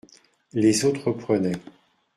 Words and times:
Les 0.53 0.83
autres 0.83 1.03
reprenaient. 1.11 1.61